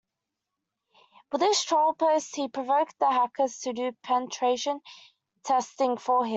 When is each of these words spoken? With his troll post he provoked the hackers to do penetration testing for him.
With 1.31 1.41
his 1.41 1.63
troll 1.63 1.93
post 1.93 2.35
he 2.35 2.47
provoked 2.49 2.97
the 2.97 3.11
hackers 3.11 3.59
to 3.59 3.73
do 3.73 3.91
penetration 4.01 4.81
testing 5.43 5.97
for 5.97 6.25
him. 6.25 6.29